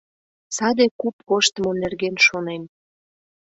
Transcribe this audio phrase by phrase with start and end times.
[0.55, 2.63] —Саде куп коштымо нерген шонем.